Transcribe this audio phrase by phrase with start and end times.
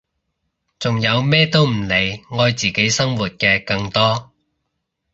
[0.79, 4.31] 仲有咩都唔理愛自己生活嘅更多！